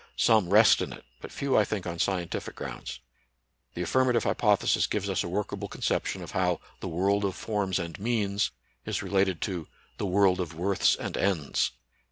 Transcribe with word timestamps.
Some 0.17 0.49
rest 0.49 0.81
in 0.81 0.91
it, 0.93 1.05
but 1.21 1.31
few 1.31 1.55
I 1.55 1.63
think 1.63 1.85
on 1.85 1.99
scientific 1.99 2.55
grounds. 2.55 3.01
The 3.75 3.83
affirmative 3.83 4.23
hypothesis 4.23 4.87
gives 4.87 5.07
us 5.11 5.23
a 5.23 5.29
workable 5.29 5.67
conception 5.67 6.23
of 6.23 6.31
how 6.31 6.59
"the 6.79 6.87
world 6.87 7.23
of 7.23 7.35
forms 7.35 7.77
and 7.77 7.99
means" 7.99 8.49
is 8.83 9.03
related 9.03 9.41
to 9.41 9.67
"the 9.99 10.07
world 10.07 10.39
of 10.39 10.55
worths 10.55 10.95
and 10.95 11.15
ends." 11.15 11.73